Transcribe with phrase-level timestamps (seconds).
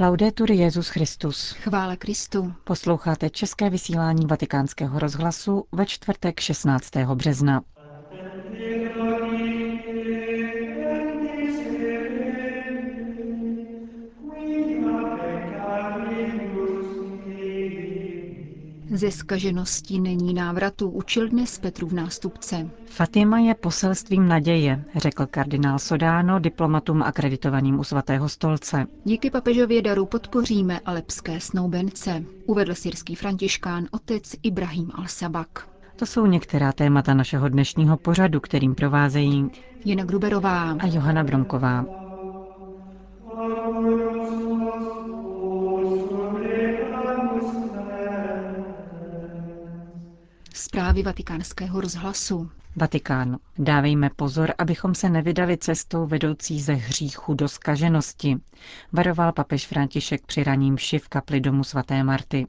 [0.00, 1.52] Laudetur Jezus Christus.
[1.52, 2.52] Chvále Kristu.
[2.64, 6.96] Posloucháte české vysílání Vatikánského rozhlasu ve čtvrtek 16.
[7.14, 7.62] března.
[18.92, 22.70] Ze skažeností není návratu, učil dnes Petrův nástupce.
[22.86, 28.86] Fatima je poselstvím naděje, řekl kardinál Sodáno diplomatům akreditovaným u svatého stolce.
[29.04, 35.46] Díky papežově daru podpoříme alepské snoubence, uvedl syrský františkán otec Ibrahim al-Sabak.
[35.96, 39.50] To jsou některá témata našeho dnešního pořadu, kterým provázejí
[39.84, 41.84] Jena Gruberová a Johana Bromková.
[50.60, 52.50] Zprávy vatikánského rozhlasu.
[52.76, 53.38] Vatikán.
[53.58, 58.36] Dávejme pozor, abychom se nevydali cestou vedoucí ze hříchu do skaženosti,
[58.92, 62.46] varoval papež František při raním v kapli domu svaté Marty.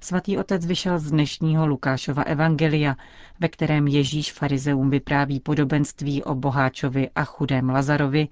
[0.00, 2.96] Svatý otec vyšel z dnešního Lukášova evangelia,
[3.40, 8.28] ve kterém Ježíš farizeum vypráví podobenství o boháčovi a chudém Lazarovi,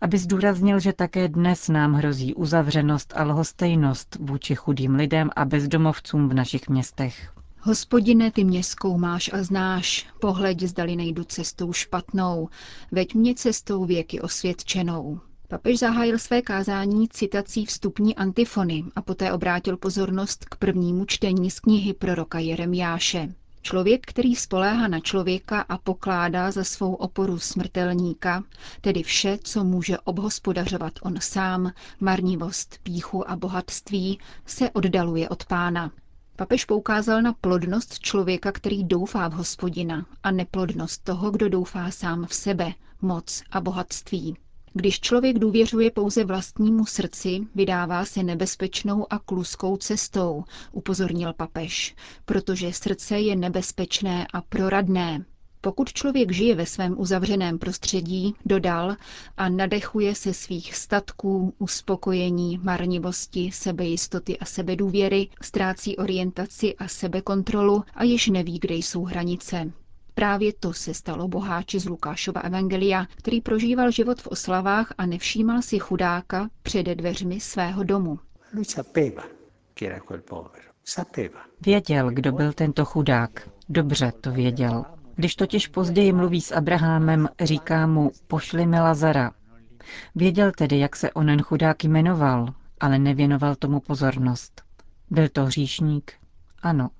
[0.00, 6.28] aby zdůraznil, že také dnes nám hrozí uzavřenost a lhostejnost vůči chudým lidem a bezdomovcům
[6.28, 7.37] v našich městech.
[7.60, 12.48] Hospodine, ty mě zkoumáš a znáš, pohleď zdali nejdu cestou špatnou,
[12.92, 15.20] veď mě cestou věky osvědčenou.
[15.48, 21.60] Papež zahájil své kázání citací vstupní antifony a poté obrátil pozornost k prvnímu čtení z
[21.60, 23.34] knihy proroka Jeremiáše.
[23.62, 28.44] Člověk, který spoléhá na člověka a pokládá za svou oporu smrtelníka,
[28.80, 35.90] tedy vše, co může obhospodařovat on sám, marnivost, píchu a bohatství, se oddaluje od pána.
[36.38, 42.26] Papež poukázal na plodnost člověka, který doufá v hospodina, a neplodnost toho, kdo doufá sám
[42.26, 42.72] v sebe,
[43.02, 44.36] moc a bohatství.
[44.72, 52.72] Když člověk důvěřuje pouze vlastnímu srdci, vydává se nebezpečnou a kluskou cestou, upozornil papež, protože
[52.72, 55.24] srdce je nebezpečné a proradné.
[55.60, 58.96] Pokud člověk žije ve svém uzavřeném prostředí, dodal,
[59.36, 68.04] a nadechuje se svých statků, uspokojení, marnivosti, sebejistoty a sebedůvěry, ztrácí orientaci a sebekontrolu a
[68.04, 69.72] již neví, kde jsou hranice.
[70.14, 75.62] Právě to se stalo boháči z Lukášova evangelia, který prožíval život v oslavách a nevšímal
[75.62, 78.18] si chudáka před dveřmi svého domu.
[81.60, 83.48] Věděl, kdo byl tento chudák.
[83.68, 84.84] Dobře to věděl.
[85.18, 89.32] Když totiž později mluví s Abrahamem, říká mu, pošli mi Lazara.
[90.14, 94.62] Věděl tedy, jak se onen chudák jmenoval, ale nevěnoval tomu pozornost.
[95.10, 96.12] Byl to hříšník?
[96.62, 96.90] Ano.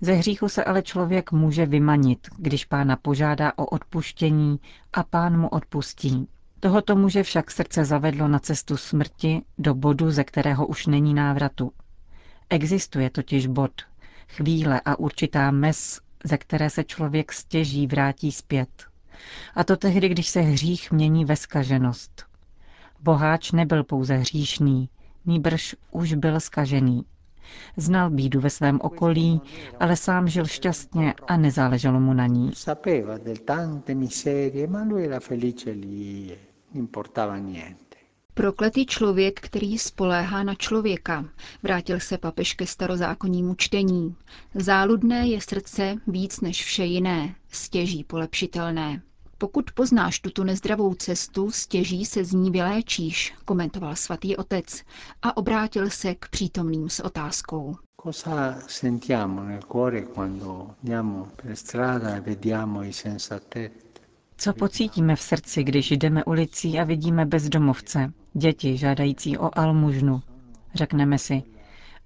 [0.00, 4.60] Ze hříchu se ale člověk může vymanit, když pána požádá o odpuštění
[4.92, 6.28] a pán mu odpustí.
[6.60, 11.72] Tohoto muže však srdce zavedlo na cestu smrti do bodu, ze kterého už není návratu.
[12.50, 13.72] Existuje totiž bod,
[14.28, 18.68] chvíle a určitá mez, ze které se člověk stěží vrátí zpět.
[19.54, 22.24] A to tehdy, když se hřích mění ve skaženost.
[23.00, 24.88] Boháč nebyl pouze hříšný,
[25.26, 27.04] nýbrž už byl skažený.
[27.76, 29.40] Znal bídu ve svém okolí,
[29.80, 32.50] ale sám žil šťastně a nezáleželo mu na ní.
[38.34, 41.24] Prokletý člověk, který spoléhá na člověka,
[41.62, 44.16] vrátil se papež ke starozákonnímu čtení.
[44.54, 49.02] Záludné je srdce víc než vše jiné, stěží polepšitelné.
[49.38, 54.82] Pokud poznáš tuto nezdravou cestu, stěží se z ní vyléčíš, komentoval svatý otec
[55.22, 57.76] a obrátil se k přítomným s otázkou.
[58.02, 58.58] Cosa
[64.42, 70.22] Co pocítíme v srdci, když jdeme ulicí a vidíme bezdomovce, děti žádající o almužnu?
[70.74, 71.42] Řekneme si,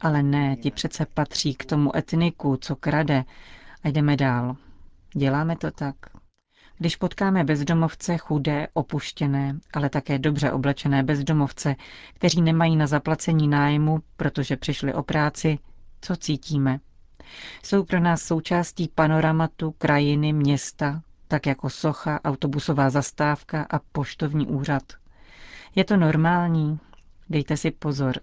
[0.00, 3.24] ale ne, ti přece patří k tomu etniku, co krade
[3.84, 4.56] a jdeme dál.
[5.14, 5.96] Děláme to tak?
[6.78, 11.76] Když potkáme bezdomovce chudé, opuštěné, ale také dobře oblečené bezdomovce,
[12.14, 15.58] kteří nemají na zaplacení nájmu, protože přišli o práci,
[16.00, 16.80] co cítíme?
[17.62, 24.82] Jsou pro nás součástí panoramatu, krajiny, města, tak jako socha, autobusová zastávka a poštovní úřad.
[25.74, 26.78] Je to normální?
[27.30, 28.14] Dejte si pozor.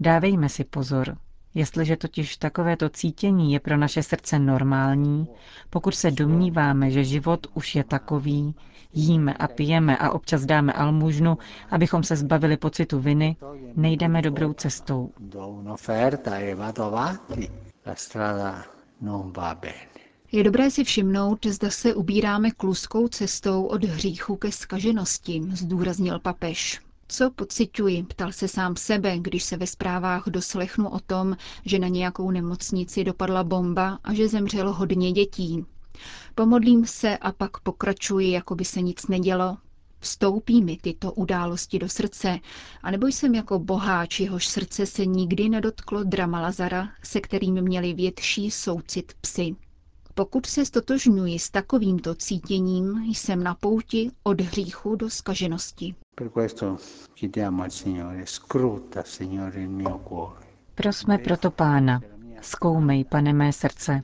[0.00, 1.16] Dávejme si pozor.
[1.54, 5.28] Jestliže totiž takovéto cítění je pro naše srdce normální,
[5.70, 8.54] pokud se domníváme, že život už je takový,
[8.92, 11.38] jíme a pijeme a občas dáme almužnu,
[11.70, 13.36] abychom se zbavili pocitu viny,
[13.76, 15.10] nejdeme dobrou cestou.
[20.36, 26.80] Je dobré si všimnout, zda se ubíráme kluskou cestou od hříchu ke skaženosti, zdůraznil papež.
[27.08, 31.88] Co pociťuji, ptal se sám sebe, když se ve zprávách doslechnu o tom, že na
[31.88, 35.64] nějakou nemocnici dopadla bomba a že zemřelo hodně dětí.
[36.34, 39.56] Pomodlím se a pak pokračuji, jako by se nic nedělo.
[40.00, 42.38] Vstoupí mi tyto události do srdce,
[42.82, 48.50] anebo jsem jako boháč, jehož srdce se nikdy nedotklo drama Lazara, se kterým měli větší
[48.50, 49.56] soucit psy.
[50.18, 55.94] Pokud se stotožňuji s takovýmto cítěním, jsem na pouti od hříchu do skaženosti.
[60.74, 62.00] Prosme proto pána,
[62.40, 64.02] zkoumej, pane mé srdce,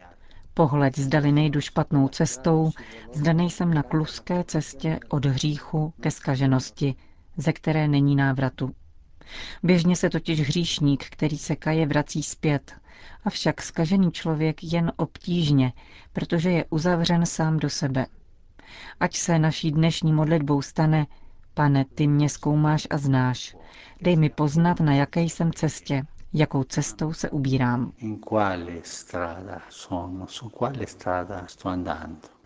[0.55, 2.71] pohled, zdali nejdu špatnou cestou,
[3.15, 6.95] zda nejsem na kluské cestě od hříchu ke skaženosti,
[7.37, 8.71] ze které není návratu.
[9.63, 12.73] Běžně se totiž hříšník, který se kaje, vrací zpět,
[13.25, 15.73] avšak skažený člověk jen obtížně,
[16.13, 18.07] protože je uzavřen sám do sebe.
[19.01, 21.07] Ať se naší dnešní modlitbou stane,
[21.55, 23.57] pane, ty mě zkoumáš a znáš,
[24.03, 26.03] dej mi poznat, na jaké jsem cestě,
[26.33, 27.93] jakou cestou se ubírám.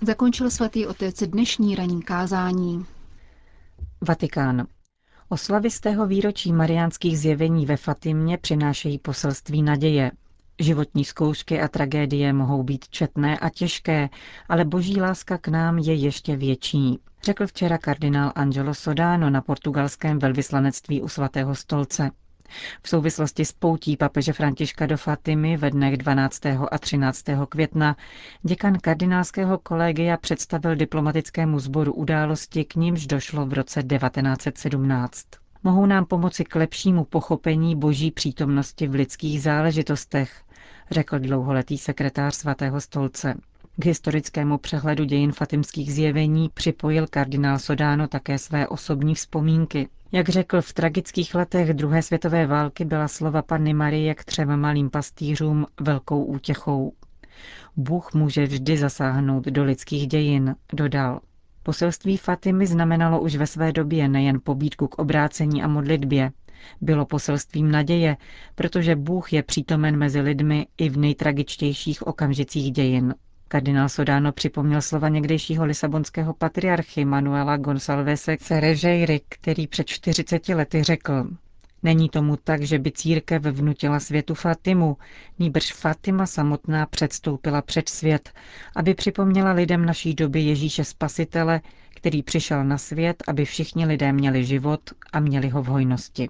[0.00, 2.86] Zakončil svatý otec dnešní ranní kázání.
[4.00, 4.66] Vatikán.
[5.28, 10.10] Oslavy z tého výročí mariánských zjevení ve Fatimě přinášejí poselství naděje.
[10.60, 14.08] Životní zkoušky a tragédie mohou být četné a těžké,
[14.48, 20.18] ale boží láska k nám je ještě větší, řekl včera kardinál Angelo Sodano na portugalském
[20.18, 22.10] velvyslanectví u svatého stolce.
[22.82, 26.46] V souvislosti s poutí papeže Františka do Fatimy ve dnech 12.
[26.70, 27.24] a 13.
[27.48, 27.96] května
[28.42, 35.26] děkan kardinálského kolegia představil diplomatickému sboru události, k nímž došlo v roce 1917
[35.66, 40.42] mohou nám pomoci k lepšímu pochopení boží přítomnosti v lidských záležitostech,
[40.90, 43.34] řekl dlouholetý sekretář svatého stolce.
[43.76, 49.88] K historickému přehledu dějin fatimských zjevení připojil kardinál Sodáno také své osobní vzpomínky.
[50.12, 54.90] Jak řekl, v tragických letech druhé světové války byla slova Panny Marie k třem malým
[54.90, 56.92] pastýřům velkou útěchou.
[57.76, 61.20] Bůh může vždy zasáhnout do lidských dějin, dodal.
[61.62, 66.30] Poselství Fatimy znamenalo už ve své době nejen pobídku k obrácení a modlitbě,
[66.80, 68.16] bylo poselstvím naděje,
[68.54, 73.14] protože Bůh je přítomen mezi lidmi i v nejtragičtějších okamžicích dějin.
[73.48, 81.26] Kardinál Sodano připomněl slova někdejšího lisabonského patriarchy Manuela Gonsalvese Cerežeiry, který před 40 lety řekl,
[81.82, 84.96] Není tomu tak, že by církev vnutila světu Fatimu,
[85.38, 88.32] nýbrž Fatima samotná předstoupila před svět,
[88.76, 91.60] aby připomněla lidem naší doby Ježíše Spasitele,
[91.94, 94.80] který přišel na svět, aby všichni lidé měli život
[95.12, 96.28] a měli ho v hojnosti.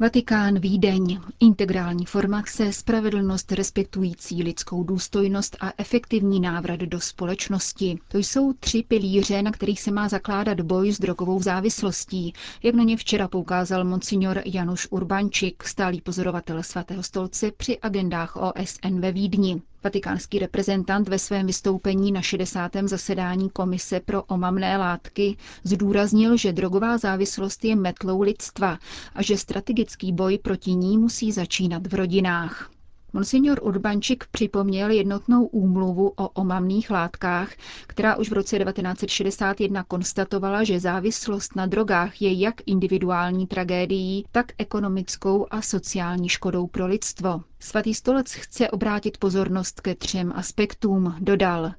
[0.00, 1.20] Vatikán Vídeň.
[1.40, 7.98] Integrální formace, spravedlnost respektující lidskou důstojnost a efektivní návrat do společnosti.
[8.08, 12.32] To jsou tři pilíře, na kterých se má zakládat boj s drogovou závislostí,
[12.62, 19.00] jak na ně včera poukázal monsignor Januš Urbančik, stálý pozorovatel svatého stolce při agendách OSN
[19.00, 19.62] ve Vídni.
[19.84, 22.72] Vatikánský reprezentant ve svém vystoupení na 60.
[22.84, 28.78] zasedání Komise pro omamné látky zdůraznil, že drogová závislost je metlou lidstva
[29.14, 32.70] a že strategický boj proti ní musí začínat v rodinách.
[33.14, 37.50] Monsignor Urbančik připomněl jednotnou úmluvu o omamných látkách,
[37.86, 44.46] která už v roce 1961 konstatovala, že závislost na drogách je jak individuální tragédií, tak
[44.58, 47.40] ekonomickou a sociální škodou pro lidstvo.
[47.60, 51.72] Svatý stolec chce obrátit pozornost ke třem aspektům, dodal.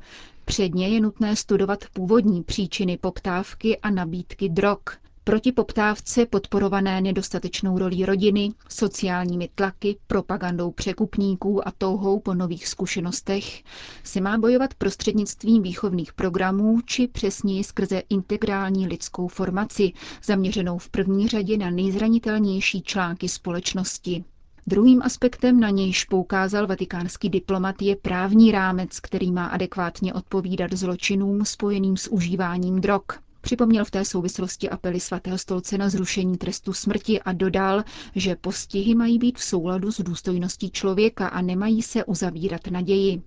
[0.45, 4.79] Předně je nutné studovat původní příčiny poptávky a nabídky drog.
[5.27, 13.63] Proti poptávce podporované nedostatečnou rolí rodiny, sociálními tlaky, propagandou překupníků a touhou po nových zkušenostech
[14.03, 19.91] se má bojovat prostřednictvím výchovných programů či přesněji skrze integrální lidskou formaci,
[20.23, 24.23] zaměřenou v první řadě na nejzranitelnější články společnosti.
[24.67, 31.45] Druhým aspektem, na nějž poukázal vatikánský diplomat, je právní rámec, který má adekvátně odpovídat zločinům
[31.45, 33.24] spojeným s užíváním drog.
[33.45, 37.83] Připomněl v té souvislosti apely svatého stolce na zrušení trestu smrti a dodal,
[38.15, 43.21] že postihy mají být v souladu s důstojností člověka a nemají se uzavírat naději.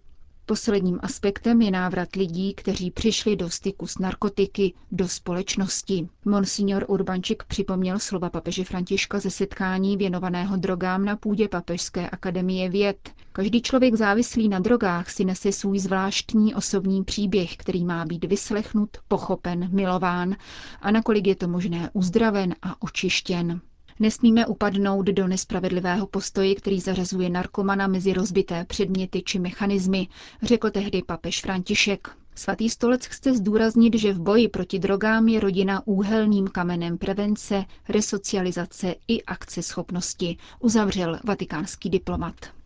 [0.46, 6.08] Posledním aspektem je návrat lidí, kteří přišli do styku s narkotiky, do společnosti.
[6.24, 13.10] Monsignor Urbančik připomněl slova papeže Františka ze setkání věnovaného drogám na půdě Papežské akademie věd.
[13.32, 18.88] Každý člověk závislý na drogách si nese svůj zvláštní osobní příběh, který má být vyslechnut,
[19.08, 20.36] pochopen, milován
[20.80, 23.60] a nakolik je to možné uzdraven a očištěn.
[24.00, 30.08] Nesmíme upadnout do nespravedlivého postoje, který zařazuje narkomana mezi rozbité předměty či mechanismy,
[30.42, 32.08] řekl tehdy papež František.
[32.34, 38.94] Svatý stolec chce zdůraznit, že v boji proti drogám je rodina úhelným kamenem prevence, resocializace
[39.08, 42.57] i akceschopnosti, uzavřel vatikánský diplomat.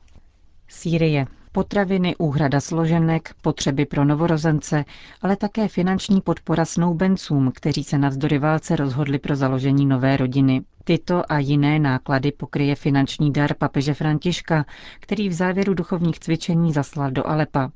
[0.73, 1.27] Sýrie.
[1.53, 4.85] Potraviny, úhrada složenek, potřeby pro novorozence,
[5.23, 10.63] ale také finanční podpora snoubencům, kteří se navzdory válce rozhodli pro založení nové rodiny.
[10.85, 14.65] Tyto a jiné náklady pokryje finanční dar papeže Františka,
[15.01, 17.71] který v závěru duchovních cvičení zaslal do Alepa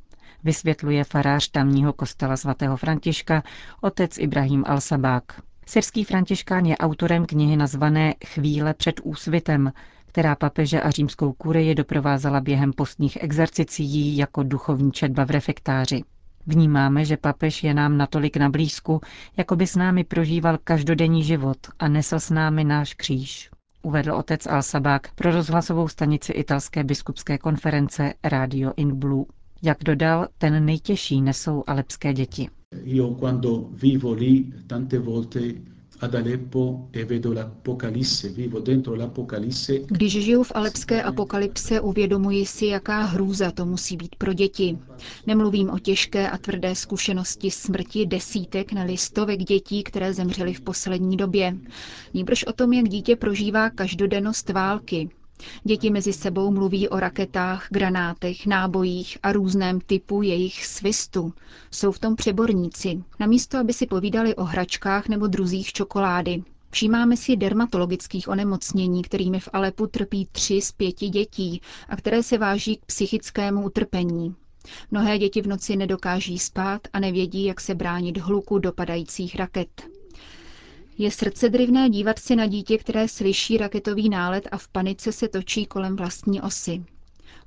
[0.44, 3.42] vysvětluje farář tamního kostela svatého Františka,
[3.80, 5.22] otec Ibrahim al-Sabák.
[5.66, 9.72] Syrský františkán je autorem knihy nazvané Chvíle před úsvitem,
[10.16, 16.02] která papeže a římskou kurii doprovázela během postních exercicí jako duchovní četba v refektáři.
[16.46, 19.00] Vnímáme, že papež je nám natolik na blízku,
[19.36, 23.50] jako by s námi prožíval každodenní život a nesl s námi náš kříž,
[23.82, 29.24] uvedl otec Al-Sabák pro rozhlasovou stanici italské biskupské konference Radio in Blue.
[29.62, 32.48] Jak dodal, ten nejtěžší nesou alepské děti.
[33.18, 35.40] Quando vivo lì tante volte
[36.00, 39.78] ad Aleppo e vedo l'Apocalisse, vivo dentro l'Apocalisse.
[39.86, 44.78] Když žiju v alepské apokalypse, uvědomuji si, jaká hrůza to musí být pro děti.
[45.26, 51.16] Nemluvím o těžké a tvrdé zkušenosti smrti desítek nebo stovek dětí, které zemřely v poslední
[51.16, 51.56] době.
[52.14, 55.08] Nýbrž o tom, jak dítě prožívá každodennost války,
[55.64, 61.32] Děti mezi sebou mluví o raketách, granátech, nábojích a různém typu jejich svistu.
[61.70, 66.42] Jsou v tom přeborníci, namísto aby si povídali o hračkách nebo druzích čokolády.
[66.70, 72.38] Všímáme si dermatologických onemocnění, kterými v Alepu trpí tři z pěti dětí a které se
[72.38, 74.34] váží k psychickému utrpení.
[74.90, 79.95] Mnohé děti v noci nedokáží spát a nevědí, jak se bránit hluku dopadajících raket.
[80.98, 85.66] Je srdcedrivné dívat se na dítě, které slyší raketový nálet a v panice se točí
[85.66, 86.84] kolem vlastní osy.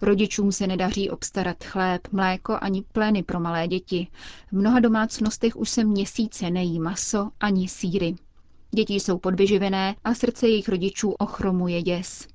[0.02, 4.08] Rodičům se nedaří obstarat chléb, mléko ani plény pro malé děti.
[4.52, 8.16] V mnoha domácnostech už se měsíce nejí maso ani síry.
[8.72, 12.28] Děti jsou podvyživené a srdce jejich rodičů ochromuje děs.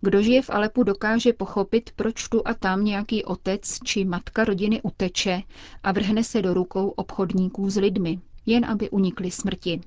[0.00, 4.82] Kdo žije v Alepu, dokáže pochopit, proč tu a tam nějaký otec či matka rodiny
[4.82, 5.42] uteče
[5.82, 9.80] a vrhne se do rukou obchodníků s lidmi, jen aby unikli smrti.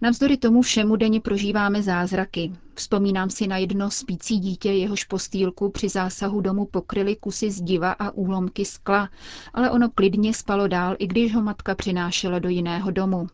[0.00, 2.52] Navzdory tomu všemu denně prožíváme zázraky.
[2.74, 8.10] Vzpomínám si na jedno spící dítě, jehož postýlku při zásahu domu pokryly kusy zdiva a
[8.10, 9.08] úlomky skla,
[9.54, 13.26] ale ono klidně spalo dál, i když ho matka přinášela do jiného domu.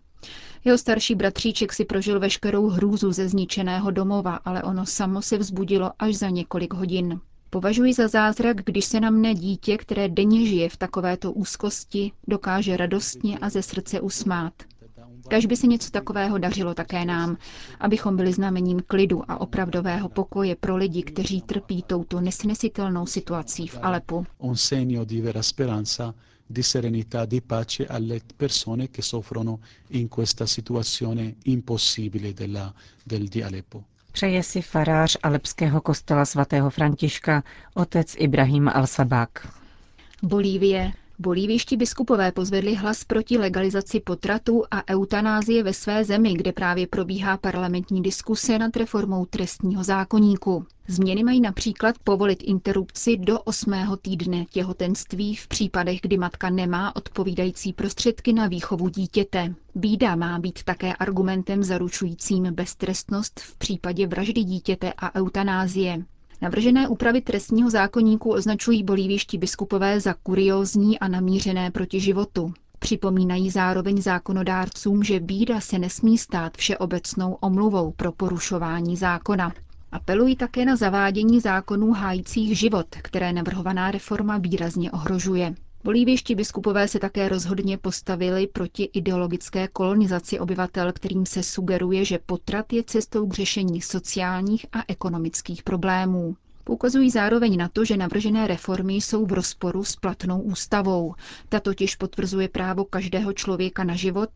[0.64, 5.90] Jeho starší bratříček si prožil veškerou hrůzu ze zničeného domova, ale ono samo se vzbudilo
[5.98, 7.20] až za několik hodin.
[7.50, 12.76] Považuji za zázrak, když se na mne dítě, které denně žije v takovéto úzkosti, dokáže
[12.76, 14.52] radostně a ze srdce usmát.
[15.28, 17.36] Kaž by se něco takového dařilo také nám,
[17.80, 23.78] abychom byli znamením klidu a opravdového pokoje pro lidi, kteří trpí touto nesnesitelnou situací v
[23.82, 24.26] Alepu.
[26.50, 33.42] di serenità, di pace alle persone che soffrono in questa situazione impossibile della, del, di
[33.42, 33.84] Aleppo.
[34.12, 37.42] Přeje si farář alepského kostela svatého Františka,
[37.74, 39.48] otec Ibrahim al-Sabak.
[40.22, 46.86] Bolívie, Bolívijští biskupové pozvedli hlas proti legalizaci potratů a eutanázie ve své zemi, kde právě
[46.86, 50.66] probíhá parlamentní diskuse nad reformou trestního zákoníku.
[50.88, 57.72] Změny mají například povolit interrupci do osmého týdne těhotenství v případech, kdy matka nemá odpovídající
[57.72, 59.54] prostředky na výchovu dítěte.
[59.74, 66.04] Bída má být také argumentem zaručujícím beztrestnost v případě vraždy dítěte a eutanázie.
[66.44, 72.52] Navržené úpravy trestního zákonníku označují bolíviští biskupové za kuriózní a namířené proti životu.
[72.78, 79.52] Připomínají zároveň zákonodárcům, že bída se nesmí stát všeobecnou omluvou pro porušování zákona.
[79.92, 85.54] Apelují také na zavádění zákonů hájících život, které navrhovaná reforma výrazně ohrožuje.
[85.84, 92.72] Bolívěští biskupové se také rozhodně postavili proti ideologické kolonizaci obyvatel, kterým se sugeruje, že potrat
[92.72, 96.36] je cestou k řešení sociálních a ekonomických problémů.
[96.64, 101.14] Poukazují zároveň na to, že navržené reformy jsou v rozporu s platnou ústavou.
[101.48, 104.30] Ta totiž potvrzuje právo každého člověka na život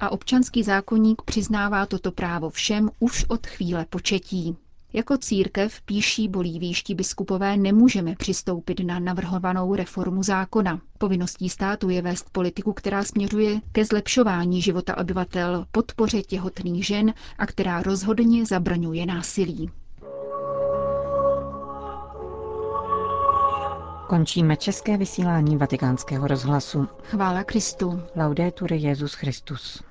[0.00, 4.56] a občanský zákonník přiznává toto právo všem už od chvíle početí.
[4.94, 10.80] Jako církev, píší bolívijští biskupové, nemůžeme přistoupit na navrhovanou reformu zákona.
[10.98, 17.46] Povinností státu je vést politiku, která směřuje ke zlepšování života obyvatel, podpoře těhotných žen a
[17.46, 19.70] která rozhodně zabraňuje násilí.
[24.08, 26.88] Končíme české vysílání vatikánského rozhlasu.
[27.02, 28.02] Chvála Kristu.
[28.16, 29.82] Laudetur Jezus Christus.